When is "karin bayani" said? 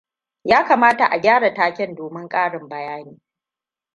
2.29-3.21